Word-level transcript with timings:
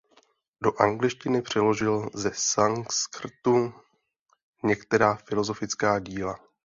Do 0.63 0.81
angličtiny 0.81 1.41
přeložil 1.41 2.09
ze 2.13 2.31
sanskrtu 2.35 3.73
některá 4.63 5.15
filosofická 5.15 5.99
díla. 5.99 6.39